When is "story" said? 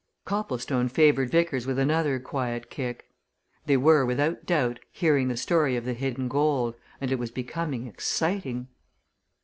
5.37-5.75